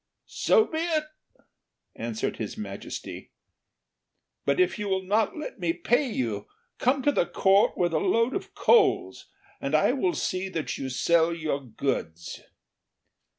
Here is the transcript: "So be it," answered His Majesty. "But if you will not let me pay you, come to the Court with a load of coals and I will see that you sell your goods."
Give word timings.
"So 0.25 0.65
be 0.65 0.79
it," 0.79 1.03
answered 1.95 2.37
His 2.37 2.57
Majesty. 2.57 3.29
"But 4.45 4.59
if 4.59 4.79
you 4.79 4.89
will 4.89 5.03
not 5.03 5.37
let 5.37 5.59
me 5.59 5.73
pay 5.73 6.09
you, 6.09 6.47
come 6.79 7.03
to 7.03 7.11
the 7.11 7.27
Court 7.27 7.77
with 7.77 7.93
a 7.93 7.99
load 7.99 8.33
of 8.33 8.55
coals 8.55 9.27
and 9.59 9.75
I 9.75 9.91
will 9.93 10.15
see 10.15 10.49
that 10.49 10.75
you 10.75 10.89
sell 10.89 11.31
your 11.31 11.63
goods." 11.63 12.41